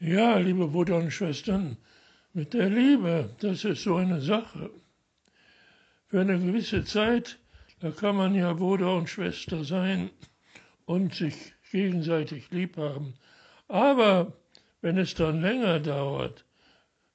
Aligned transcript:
Ja, 0.00 0.36
liebe 0.36 0.68
Brüder 0.68 0.98
und 0.98 1.10
Schwestern, 1.10 1.76
mit 2.32 2.54
der 2.54 2.70
Liebe, 2.70 3.34
das 3.40 3.64
ist 3.64 3.82
so 3.82 3.96
eine 3.96 4.20
Sache. 4.20 4.70
Für 6.06 6.20
eine 6.20 6.38
gewisse 6.38 6.84
Zeit, 6.84 7.36
da 7.80 7.90
kann 7.90 8.14
man 8.14 8.32
ja 8.36 8.52
Bruder 8.52 8.94
und 8.94 9.08
Schwester 9.08 9.64
sein 9.64 10.10
und 10.84 11.16
sich 11.16 11.52
gegenseitig 11.72 12.48
lieb 12.52 12.76
haben. 12.76 13.14
Aber 13.66 14.34
wenn 14.82 14.98
es 14.98 15.14
dann 15.14 15.40
länger 15.40 15.80
dauert, 15.80 16.44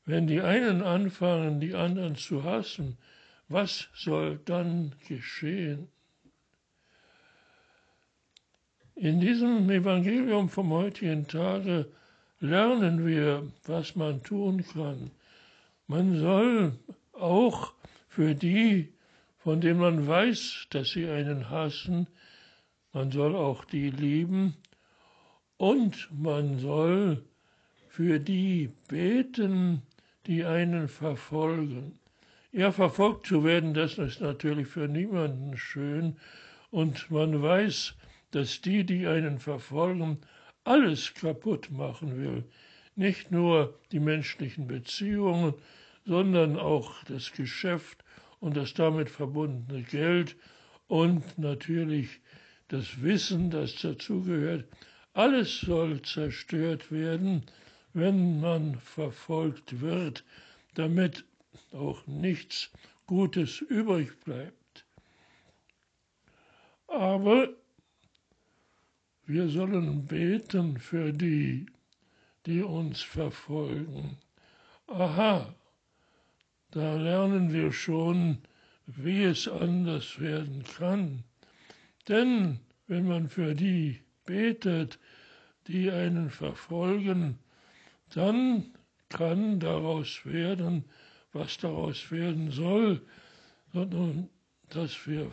wenn 0.03 0.27
die 0.27 0.41
einen 0.41 0.81
anfangen, 0.81 1.61
die 1.61 1.75
anderen 1.75 2.17
zu 2.17 2.43
hassen, 2.43 2.97
was 3.47 3.87
soll 3.95 4.41
dann 4.43 4.93
geschehen? 5.07 5.87
In 8.95 9.21
diesem 9.21 9.69
Evangelium 9.69 10.49
vom 10.49 10.71
heutigen 10.71 11.25
Tage 11.29 11.89
lernen 12.43 13.05
wir, 13.05 13.47
was 13.65 13.95
man 13.95 14.21
tun 14.21 14.65
kann. 14.73 15.11
Man 15.87 16.19
soll 16.19 16.73
auch 17.13 17.73
für 18.09 18.35
die, 18.35 18.93
von 19.37 19.61
denen 19.61 19.79
man 19.79 20.05
weiß, 20.05 20.67
dass 20.69 20.89
sie 20.89 21.07
einen 21.07 21.49
hassen, 21.49 22.07
man 22.91 23.11
soll 23.11 23.35
auch 23.35 23.63
die 23.63 23.89
lieben 23.89 24.55
und 25.57 26.09
man 26.11 26.59
soll 26.59 27.23
für 27.87 28.19
die 28.19 28.71
beten, 28.89 29.81
die 30.27 30.43
einen 30.43 30.89
verfolgen. 30.89 31.97
Ja, 32.51 32.71
verfolgt 32.71 33.27
zu 33.27 33.43
werden, 33.45 33.73
das 33.73 33.97
ist 33.97 34.19
natürlich 34.19 34.67
für 34.67 34.87
niemanden 34.87 35.57
schön 35.57 36.17
und 36.71 37.09
man 37.09 37.41
weiß, 37.41 37.95
dass 38.31 38.61
die, 38.61 38.83
die 38.83 39.07
einen 39.07 39.39
verfolgen, 39.39 40.19
alles 40.63 41.13
kaputt 41.13 41.71
machen 41.71 42.17
will. 42.21 42.43
Nicht 42.95 43.31
nur 43.31 43.77
die 43.91 43.99
menschlichen 43.99 44.67
Beziehungen, 44.67 45.53
sondern 46.05 46.57
auch 46.57 47.03
das 47.05 47.31
Geschäft 47.31 48.03
und 48.39 48.57
das 48.57 48.73
damit 48.73 49.09
verbundene 49.09 49.83
Geld 49.83 50.35
und 50.87 51.37
natürlich 51.37 52.19
das 52.67 53.01
Wissen, 53.01 53.49
das 53.49 53.75
dazugehört. 53.75 54.65
Alles 55.13 55.61
soll 55.61 56.01
zerstört 56.01 56.91
werden, 56.91 57.43
wenn 57.93 58.41
man 58.41 58.79
verfolgt 58.79 59.79
wird, 59.81 60.23
damit 60.73 61.23
auch 61.71 62.05
nichts 62.07 62.71
Gutes 63.05 63.61
übrig 63.61 64.11
bleibt. 64.23 64.85
Aber 66.87 67.49
wir 69.25 69.47
sollen 69.49 70.05
beten 70.05 70.77
für 70.77 71.13
die, 71.13 71.65
die 72.45 72.61
uns 72.61 73.01
verfolgen. 73.01 74.17
Aha, 74.87 75.53
da 76.71 76.95
lernen 76.95 77.53
wir 77.53 77.71
schon, 77.71 78.39
wie 78.85 79.23
es 79.23 79.47
anders 79.47 80.19
werden 80.19 80.63
kann. 80.77 81.23
Denn 82.07 82.59
wenn 82.87 83.07
man 83.07 83.29
für 83.29 83.55
die 83.55 84.01
betet, 84.25 84.99
die 85.67 85.89
einen 85.89 86.29
verfolgen, 86.29 87.39
dann 88.13 88.73
kann 89.09 89.59
daraus 89.59 90.25
werden, 90.25 90.83
was 91.31 91.57
daraus 91.57 92.11
werden 92.11 92.51
soll, 92.51 93.01
sondern 93.71 94.29
dass 94.69 95.07
wir 95.07 95.31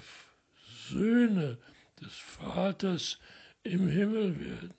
Söhne 0.88 1.58
des 2.00 2.12
Vaters 2.14 3.18
im 3.62 3.88
Himmel 3.88 4.40
werden. 4.40 4.74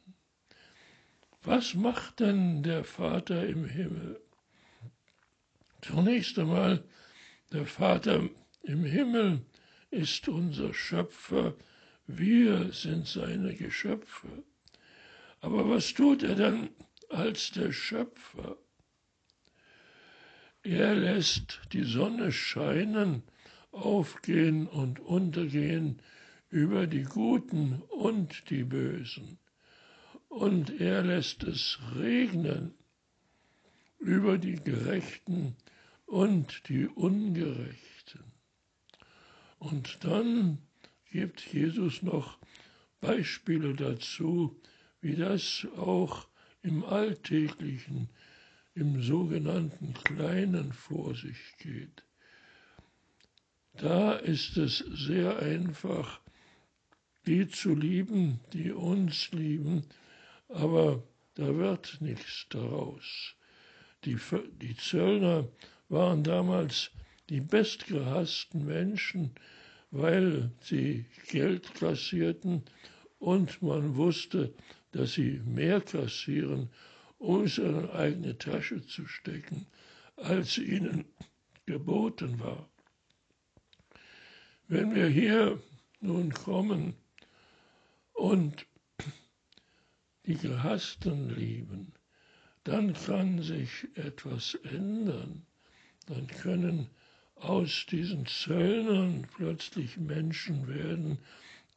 Was 1.44 1.74
macht 1.74 2.20
denn 2.20 2.64
der 2.64 2.84
Vater 2.84 3.48
im 3.48 3.66
Himmel? 3.66 4.22
Zunächst 5.82 6.38
einmal, 6.38 6.84
der 7.52 7.66
Vater 7.66 8.30
im 8.64 8.84
Himmel 8.84 9.42
ist 9.90 10.28
unser 10.28 10.74
Schöpfer, 10.74 11.56
wir 12.08 12.72
sind 12.72 13.08
seine 13.08 13.56
Geschöpfe. 13.56 14.44
Aber 15.40 15.68
was 15.70 15.94
tut 15.94 16.24
er 16.24 16.36
dann 16.36 16.70
als 17.10 17.52
der 17.52 17.72
Schöpfer? 17.72 18.58
Er 20.64 20.94
lässt 20.94 21.62
die 21.74 21.84
Sonne 21.84 22.32
scheinen, 22.32 23.24
aufgehen 23.72 24.68
und 24.68 25.00
untergehen 25.00 26.02
über 26.52 26.86
die 26.86 27.04
Guten 27.04 27.82
und 27.90 28.50
die 28.50 28.64
Bösen. 28.64 29.40
Und 30.28 30.80
er 30.80 31.02
lässt 31.02 31.44
es 31.44 31.80
regnen 31.96 32.74
über 34.00 34.38
die 34.38 34.56
Gerechten 34.56 35.56
und 36.06 36.68
die 36.68 36.88
Ungerechten. 36.88 38.24
Und 39.60 40.04
dann 40.04 40.58
gibt 41.12 41.42
Jesus 41.54 42.02
noch 42.02 42.38
Beispiele 43.00 43.74
dazu, 43.74 44.60
wie 45.02 45.16
das 45.16 45.66
auch 45.78 46.28
im 46.62 46.84
Alltäglichen, 46.84 48.10
im 48.74 49.02
sogenannten 49.02 49.94
Kleinen 49.94 50.74
vor 50.74 51.16
sich 51.16 51.56
geht. 51.58 52.04
Da 53.74 54.14
ist 54.14 54.58
es 54.58 54.80
sehr 54.80 55.40
einfach, 55.40 56.22
die 57.26 57.48
zu 57.48 57.76
lieben, 57.76 58.40
die 58.54 58.72
uns 58.72 59.32
lieben, 59.32 59.84
aber 60.50 61.04
da 61.36 61.56
wird 61.56 61.98
nichts 62.02 62.48
daraus. 62.50 63.36
Die, 64.06 64.18
die 64.62 64.76
Zöllner 64.76 65.48
waren 65.90 66.24
damals 66.24 66.92
die 67.30 67.42
bestgehassten 67.42 68.66
Menschen, 68.66 69.32
weil 69.92 70.52
sie 70.62 71.06
Geld 71.28 71.74
kassierten 71.76 72.64
und 73.20 73.62
man 73.62 73.96
wusste, 73.96 74.54
dass 74.92 75.14
sie 75.14 75.42
mehr 75.46 75.82
kassieren, 75.82 76.70
um 77.20 77.44
es 77.44 77.58
in 77.58 77.76
eine 77.76 77.94
eigene 77.94 78.38
Tasche 78.38 78.86
zu 78.86 79.06
stecken, 79.06 79.68
als 80.16 80.58
ihnen 80.58 81.06
geboten 81.66 82.40
war. 82.40 82.68
Wenn 84.68 84.96
wir 84.96 85.08
hier 85.08 85.62
nun 86.00 86.34
kommen 86.34 86.96
und 88.22 88.68
die 90.28 90.36
Gehassten 90.36 91.32
lieben, 91.32 91.94
dann 92.64 92.94
kann 92.94 93.42
sich 93.42 93.88
etwas 93.96 94.54
ändern. 94.54 95.48
Dann 96.06 96.28
können 96.28 96.92
aus 97.34 97.88
diesen 97.90 98.28
Zöllnern 98.28 99.28
plötzlich 99.36 99.98
Menschen 99.98 100.68
werden, 100.68 101.18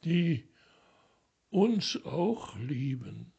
die 0.03 0.47
uns 1.49 1.99
auch 2.05 2.55
lieben. 2.59 3.33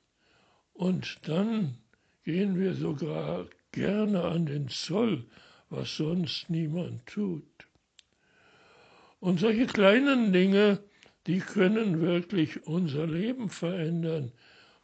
Und 0.73 1.29
dann 1.29 1.79
gehen 2.25 2.59
wir 2.59 2.75
sogar 2.75 3.47
gerne 3.71 4.25
an 4.25 4.47
den 4.47 4.67
Zoll, 4.69 5.29
was 5.71 5.97
sonst 5.97 6.51
niemand 6.51 7.07
tut. 7.07 7.69
Und 9.21 9.39
solche 9.39 9.67
kleinen 9.67 10.33
Dinge, 10.33 10.83
die 11.27 11.41
können 11.41 12.01
wirklich 12.01 12.67
unser 12.67 13.07
Leben 13.07 13.49
verändern. 13.49 14.33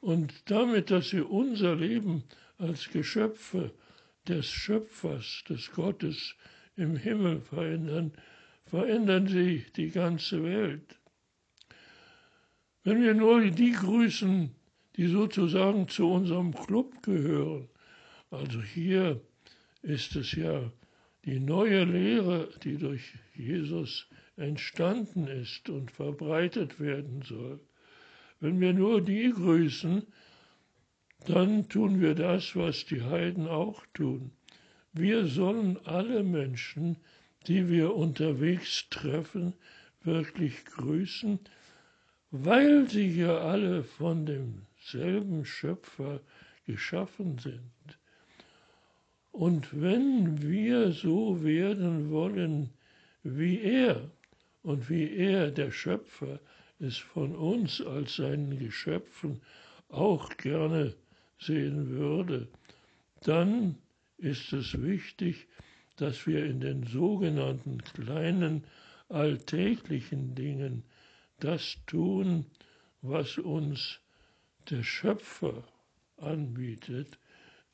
Und 0.00 0.50
damit, 0.50 0.90
dass 0.90 1.10
sie 1.10 1.20
unser 1.20 1.76
Leben 1.76 2.24
als 2.58 2.90
Geschöpfe 2.90 3.72
des 4.26 4.46
Schöpfers, 4.46 5.44
des 5.48 5.70
Gottes 5.72 6.34
im 6.76 6.96
Himmel 6.96 7.40
verändern, 7.40 8.12
verändern 8.66 9.28
sie 9.28 9.64
die 9.76 9.90
ganze 9.90 10.42
Welt. 10.42 10.98
Wenn 12.84 13.02
wir 13.02 13.14
nur 13.14 13.40
die 13.50 13.72
grüßen, 13.72 14.50
die 14.96 15.06
sozusagen 15.06 15.88
zu 15.88 16.10
unserem 16.10 16.52
Club 16.52 17.02
gehören, 17.02 17.68
also 18.30 18.60
hier 18.60 19.20
ist 19.82 20.16
es 20.16 20.32
ja 20.32 20.72
die 21.24 21.38
neue 21.38 21.84
Lehre, 21.84 22.48
die 22.64 22.78
durch 22.78 23.14
Jesus 23.34 24.08
entstanden 24.36 25.26
ist 25.26 25.68
und 25.68 25.90
verbreitet 25.90 26.80
werden 26.80 27.22
soll. 27.22 27.60
Wenn 28.40 28.60
wir 28.60 28.72
nur 28.72 29.00
die 29.00 29.30
grüßen, 29.30 30.06
dann 31.26 31.68
tun 31.68 32.00
wir 32.00 32.14
das, 32.14 32.56
was 32.56 32.84
die 32.86 33.02
Heiden 33.02 33.46
auch 33.46 33.84
tun. 33.94 34.32
Wir 34.92 35.26
sollen 35.26 35.78
alle 35.84 36.22
Menschen, 36.22 36.96
die 37.46 37.68
wir 37.68 37.94
unterwegs 37.94 38.88
treffen, 38.90 39.54
wirklich 40.02 40.64
grüßen, 40.64 41.38
weil 42.30 42.88
sie 42.88 43.20
ja 43.20 43.38
alle 43.38 43.84
von 43.84 44.26
demselben 44.26 45.44
Schöpfer 45.44 46.20
geschaffen 46.66 47.38
sind. 47.38 47.98
Und 49.30 49.80
wenn 49.80 50.42
wir 50.42 50.92
so 50.92 51.42
werden 51.42 52.10
wollen 52.10 52.70
wie 53.22 53.60
er, 53.60 54.10
und 54.62 54.88
wie 54.88 55.10
er, 55.10 55.50
der 55.50 55.70
Schöpfer, 55.70 56.40
es 56.78 56.96
von 56.96 57.34
uns 57.34 57.80
als 57.80 58.16
seinen 58.16 58.58
Geschöpfen 58.58 59.40
auch 59.88 60.36
gerne 60.36 60.94
sehen 61.38 61.90
würde, 61.90 62.48
dann 63.22 63.76
ist 64.18 64.52
es 64.52 64.80
wichtig, 64.82 65.46
dass 65.96 66.26
wir 66.26 66.44
in 66.44 66.60
den 66.60 66.84
sogenannten 66.84 67.82
kleinen 67.82 68.64
alltäglichen 69.08 70.34
Dingen 70.34 70.84
das 71.38 71.76
tun, 71.86 72.46
was 73.02 73.38
uns 73.38 74.00
der 74.70 74.82
Schöpfer 74.82 75.64
anbietet, 76.16 77.18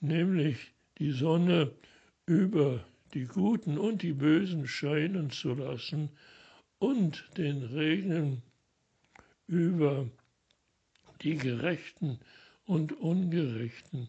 nämlich 0.01 0.73
die 0.99 1.13
Sonne 1.13 1.71
über 2.27 2.85
die 3.15 3.25
Guten 3.25 3.79
und 3.79 4.03
die 4.03 4.13
Bösen 4.13 4.67
scheinen 4.67 5.31
zu 5.31 5.55
lassen 5.55 6.11
und 6.79 7.25
den 7.37 7.63
Regen 7.65 8.43
über 9.47 10.09
die 11.23 11.37
Gerechten 11.37 12.21
und 12.65 12.93
Ungerechten 12.93 14.09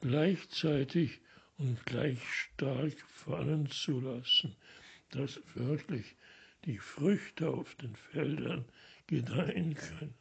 gleichzeitig 0.00 1.20
und 1.58 1.84
gleich 1.86 2.22
stark 2.22 3.00
fallen 3.08 3.70
zu 3.70 4.00
lassen, 4.00 4.54
dass 5.10 5.40
wirklich 5.54 6.16
die 6.64 6.78
Früchte 6.78 7.48
auf 7.50 7.74
den 7.76 7.96
Feldern 7.96 8.64
gedeihen 9.06 9.74
können. 9.74 10.14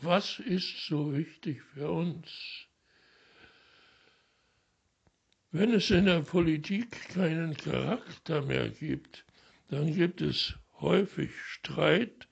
Was 0.00 0.38
ist 0.38 0.86
so 0.86 1.14
wichtig 1.14 1.62
für 1.74 1.90
uns? 1.90 2.66
Wenn 5.50 5.72
es 5.74 5.90
in 5.90 6.06
der 6.06 6.22
Politik 6.22 7.10
keinen 7.10 7.54
Charakter 7.56 8.40
mehr 8.42 8.70
gibt, 8.70 9.24
dann 9.72 9.94
gibt 9.94 10.20
es 10.20 10.54
häufig 10.80 11.30
Streit, 11.46 12.28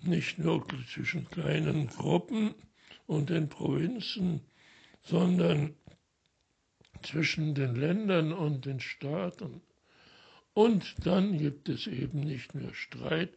nicht 0.00 0.38
nur 0.38 0.66
zwischen 0.92 1.26
kleinen 1.30 1.86
Gruppen 1.86 2.54
und 3.06 3.30
den 3.30 3.48
Provinzen, 3.48 4.42
sondern 5.02 5.74
zwischen 7.02 7.54
den 7.54 7.74
Ländern 7.74 8.34
und 8.34 8.66
den 8.66 8.80
Staaten. 8.80 9.62
Und 10.52 10.94
dann 11.06 11.38
gibt 11.38 11.70
es 11.70 11.86
eben 11.86 12.20
nicht 12.20 12.54
mehr 12.54 12.74
Streit, 12.74 13.32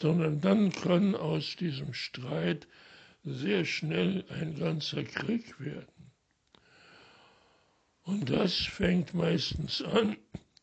sondern 0.00 0.40
dann 0.40 0.70
kann 0.70 1.16
aus 1.16 1.56
diesem 1.56 1.92
Streit 1.92 2.68
sehr 3.24 3.64
schnell 3.64 4.24
ein 4.28 4.56
ganzer 4.56 5.02
Krieg 5.02 5.58
werden. 5.58 6.12
Und 8.04 8.30
das 8.30 8.54
fängt 8.54 9.12
meistens 9.12 9.82
an 9.82 10.16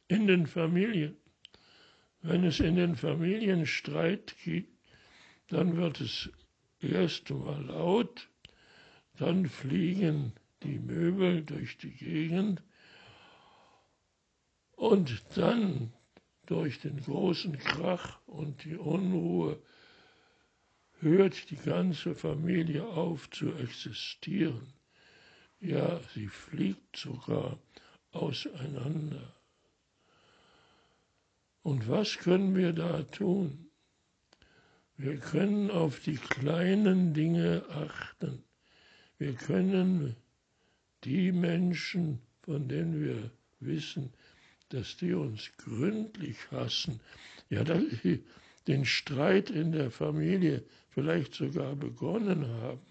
in 0.08 0.28
den 0.28 0.48
Familien. 0.48 1.19
Wenn 2.22 2.44
es 2.44 2.60
in 2.60 2.76
den 2.76 2.96
Familien 2.96 3.66
Streit 3.66 4.36
gibt, 4.44 4.78
dann 5.48 5.78
wird 5.78 6.02
es 6.02 6.30
erst 6.82 7.32
einmal 7.32 7.64
laut, 7.66 8.30
dann 9.18 9.48
fliegen 9.48 10.34
die 10.64 10.80
Möbel 10.80 11.44
durch 11.44 11.78
die 11.78 11.92
Gegend 11.92 12.62
und 14.76 15.22
dann 15.36 15.94
durch 16.46 16.80
den 16.80 17.02
großen 17.02 17.58
Krach 17.58 18.20
und 18.26 18.64
die 18.64 18.76
Unruhe 18.76 19.62
hört 21.00 21.50
die 21.52 21.58
ganze 21.58 22.16
Familie 22.16 22.86
auf 22.86 23.30
zu 23.30 23.54
existieren. 23.56 24.74
Ja, 25.62 26.00
sie 26.14 26.28
fliegt 26.28 26.98
sogar 26.98 27.60
auseinander. 28.12 29.39
Und 31.64 31.90
was 31.90 32.18
können 32.18 32.56
wir 32.56 32.74
da 32.74 33.04
tun? 33.04 33.70
Wir 34.98 35.18
können 35.18 35.72
auf 35.72 36.00
die 36.02 36.16
kleinen 36.16 37.14
Dinge 37.14 37.64
achten. 37.70 38.44
Wir 39.18 39.34
können 39.34 40.16
die 41.04 41.32
Menschen, 41.32 42.20
von 42.42 42.68
denen 42.68 43.02
wir 43.02 43.32
wissen, 43.60 44.14
dass 44.70 44.98
die 44.98 45.14
uns 45.14 45.52
gründlich 45.58 46.38
hassen, 46.52 47.00
ja, 47.50 47.64
dass 47.64 47.84
sie 48.04 48.24
den 48.68 48.86
Streit 48.86 49.50
in 49.50 49.72
der 49.72 49.90
Familie 49.90 50.64
vielleicht 50.90 51.34
sogar 51.34 51.76
begonnen 51.76 52.48
haben. 52.48 52.82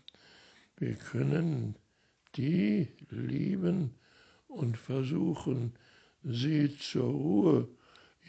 Wir 0.76 0.94
können 0.94 1.76
die 2.36 2.88
lieben 3.10 3.94
und 4.48 4.76
versuchen, 4.76 5.74
sie 6.24 6.76
zur 6.78 7.10
Ruhe, 7.10 7.68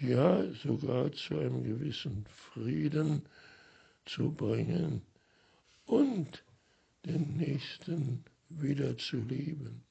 ja 0.01 0.43
sogar 0.53 1.11
zu 1.11 1.37
einem 1.37 1.63
gewissen 1.63 2.25
Frieden 2.53 3.23
zu 4.05 4.31
bringen 4.31 5.01
und 5.85 6.43
den 7.05 7.37
Nächsten 7.37 8.23
wieder 8.49 8.97
zu 8.97 9.17
lieben. 9.17 9.83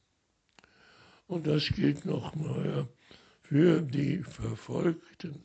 Und 1.26 1.46
das 1.46 1.66
gilt 1.68 2.04
nochmal 2.04 2.88
für 3.42 3.82
die 3.82 4.22
Verfolgten. 4.22 5.42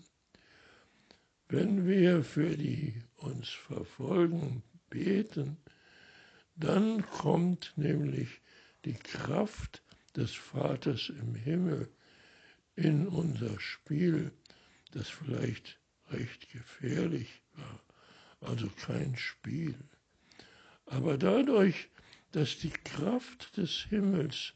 Wenn 1.50 1.86
wir 1.86 2.24
für 2.24 2.56
die 2.56 2.96
uns 3.18 3.50
verfolgen 3.50 4.64
beten, 4.90 5.58
dann 6.56 7.06
kommt 7.10 7.74
nämlich 7.76 8.42
die 8.86 8.94
Kraft 8.94 9.84
des 10.16 10.34
Vaters 10.34 11.10
im 11.10 11.36
Himmel 11.36 11.90
in 12.76 13.08
unser 13.08 13.60
Spiel, 13.60 14.32
das 14.94 15.10
vielleicht 15.10 15.80
recht 16.10 16.52
gefährlich 16.52 17.42
war, 17.56 17.80
also 18.42 18.70
kein 18.86 19.16
Spiel. 19.18 19.76
Aber 20.86 21.18
dadurch, 21.18 21.90
dass 22.32 22.58
die 22.60 22.70
Kraft 22.70 23.58
des 23.58 23.86
Himmels, 23.90 24.54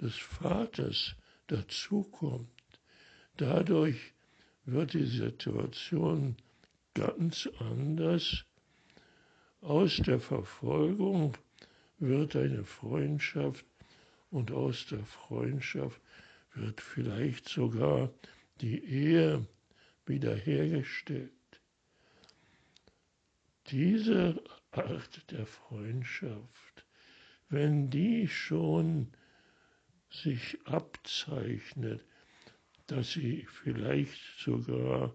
des 0.00 0.16
Vaters 0.16 1.14
dazukommt, 1.46 2.48
dadurch 3.36 4.14
wird 4.64 4.94
die 4.94 5.06
Situation 5.06 6.36
ganz 6.94 7.48
anders. 7.58 8.44
Aus 9.60 9.96
der 9.96 10.20
Verfolgung 10.20 11.36
wird 11.98 12.34
eine 12.36 12.64
Freundschaft 12.64 13.64
und 14.30 14.50
aus 14.52 14.86
der 14.86 15.04
Freundschaft 15.04 16.00
wird 16.54 16.80
vielleicht 16.80 17.48
sogar 17.48 18.10
die 18.60 18.82
Ehe 18.84 19.46
wiederhergestellt. 20.10 21.32
Diese 23.68 24.42
Art 24.72 25.30
der 25.30 25.46
Freundschaft, 25.46 26.86
wenn 27.48 27.88
die 27.88 28.28
schon 28.28 29.12
sich 30.10 30.58
abzeichnet, 30.66 32.04
dass 32.88 33.12
sie 33.12 33.46
vielleicht 33.46 34.20
sogar 34.38 35.14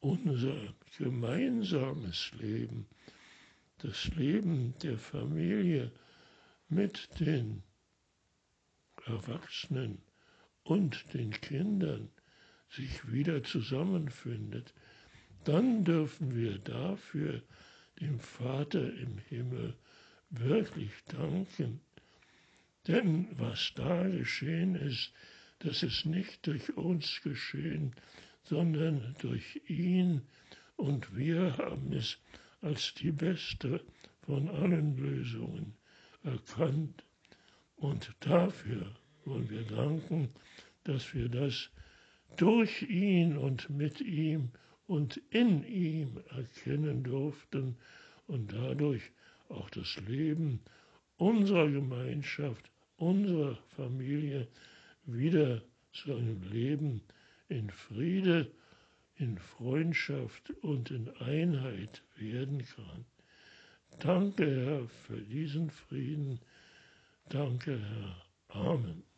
unser 0.00 0.74
gemeinsames 0.98 2.30
Leben 2.38 2.86
das 3.78 4.08
Leben 4.14 4.74
der 4.82 4.98
Familie 4.98 5.90
mit 6.68 7.08
den 7.18 7.62
Erwachsenen 9.06 10.02
und 10.64 11.14
den 11.14 11.30
Kindern 11.30 12.10
sich 12.70 13.10
wieder 13.10 13.42
zusammenfindet, 13.42 14.72
dann 15.44 15.84
dürfen 15.84 16.34
wir 16.36 16.58
dafür 16.58 17.42
dem 18.00 18.20
Vater 18.20 18.92
im 18.94 19.18
Himmel 19.28 19.74
wirklich 20.30 20.92
danken. 21.06 21.80
Denn 22.86 23.28
was 23.38 23.72
da 23.74 24.08
geschehen 24.08 24.74
ist, 24.74 25.12
das 25.58 25.82
ist 25.82 26.06
nicht 26.06 26.46
durch 26.46 26.76
uns 26.76 27.20
geschehen, 27.22 27.94
sondern 28.44 29.14
durch 29.20 29.60
ihn, 29.66 30.22
und 30.76 31.14
wir 31.14 31.58
haben 31.58 31.92
es 31.92 32.18
als 32.62 32.94
die 32.94 33.12
beste 33.12 33.84
von 34.22 34.48
allen 34.48 34.96
Lösungen 34.96 35.76
erkannt. 36.22 37.04
Und 37.76 38.14
dafür 38.20 38.94
wollen 39.24 39.50
wir 39.50 39.64
danken, 39.64 40.30
dass 40.84 41.14
wir 41.14 41.28
das 41.28 41.70
durch 42.36 42.82
ihn 42.82 43.36
und 43.36 43.70
mit 43.70 44.00
ihm 44.00 44.50
und 44.86 45.18
in 45.30 45.64
ihm 45.64 46.20
erkennen 46.30 47.02
durften 47.02 47.76
und 48.26 48.52
dadurch 48.52 49.02
auch 49.48 49.70
das 49.70 49.96
Leben 50.06 50.60
unserer 51.16 51.70
Gemeinschaft, 51.70 52.70
unserer 52.96 53.56
Familie 53.76 54.48
wieder 55.04 55.62
zu 55.92 56.14
einem 56.14 56.42
Leben 56.42 57.02
in 57.48 57.70
Friede 57.70 58.50
in 59.20 59.36
Freundschaft 59.36 60.50
und 60.62 60.90
in 60.90 61.10
Einheit 61.18 62.02
werden 62.16 62.64
kann. 62.74 63.04
Danke, 63.98 64.64
Herr, 64.64 64.88
für 64.88 65.20
diesen 65.20 65.70
Frieden. 65.70 66.40
Danke, 67.28 67.78
Herr. 67.78 68.24
Amen. 68.48 69.09